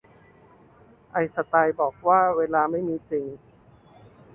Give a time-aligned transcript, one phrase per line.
[1.11, 3.25] ไอน์สไตน์บอกว่าเวลาไม่มีจริง